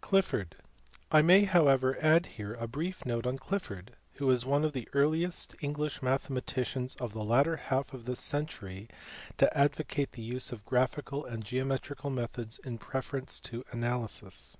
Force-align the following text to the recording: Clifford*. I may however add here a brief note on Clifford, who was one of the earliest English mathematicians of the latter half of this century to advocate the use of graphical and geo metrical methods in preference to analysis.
Clifford*. 0.00 0.56
I 1.12 1.20
may 1.20 1.44
however 1.44 1.98
add 2.00 2.24
here 2.40 2.54
a 2.54 2.66
brief 2.66 3.04
note 3.04 3.26
on 3.26 3.36
Clifford, 3.36 3.94
who 4.14 4.26
was 4.26 4.46
one 4.46 4.64
of 4.64 4.72
the 4.72 4.88
earliest 4.94 5.54
English 5.60 6.00
mathematicians 6.00 6.96
of 7.00 7.12
the 7.12 7.22
latter 7.22 7.56
half 7.56 7.92
of 7.92 8.06
this 8.06 8.20
century 8.20 8.88
to 9.36 9.54
advocate 9.54 10.12
the 10.12 10.22
use 10.22 10.52
of 10.52 10.64
graphical 10.64 11.26
and 11.26 11.44
geo 11.44 11.66
metrical 11.66 12.08
methods 12.10 12.58
in 12.60 12.78
preference 12.78 13.38
to 13.40 13.62
analysis. 13.72 14.56